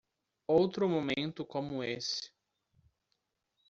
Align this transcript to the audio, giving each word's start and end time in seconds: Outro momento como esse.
Outro 0.47 0.89
momento 0.89 1.45
como 1.45 1.83
esse. 1.83 2.31